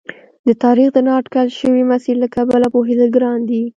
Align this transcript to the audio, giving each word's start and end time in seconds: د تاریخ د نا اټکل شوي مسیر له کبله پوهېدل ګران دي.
د 0.47 0.49
تاریخ 0.63 0.87
د 0.93 0.97
نا 1.07 1.11
اټکل 1.19 1.47
شوي 1.59 1.83
مسیر 1.91 2.15
له 2.23 2.27
کبله 2.35 2.67
پوهېدل 2.73 3.09
ګران 3.17 3.39
دي. 3.49 3.63